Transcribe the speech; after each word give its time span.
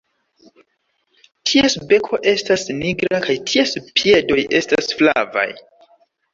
Ties 1.51 1.75
beko 1.91 2.21
estas 2.33 2.65
nigra 2.79 3.21
kaj 3.29 3.37
ties 3.53 3.77
piedoj 4.01 4.41
estas 4.65 4.93
flavaj. 4.99 5.49